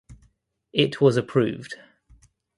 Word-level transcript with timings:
It 0.73 0.99
was 0.99 1.15
approved. 1.15 1.75